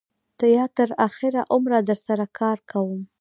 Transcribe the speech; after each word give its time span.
یا 0.55 0.65
تر 0.75 0.89
آخره 1.07 1.41
عمره 1.53 1.79
در 1.87 1.97
سره 2.05 2.25
کار 2.37 2.57
کوم. 2.71 3.01